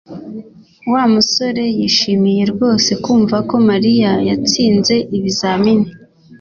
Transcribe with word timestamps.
Wa 0.91 1.03
musore 1.13 1.63
yishimiye 1.79 2.43
rwose 2.51 2.91
kumva 3.03 3.37
ko 3.49 3.55
Mariya 3.69 4.11
yatsinze 4.29 4.95
ibizamini 5.17 5.89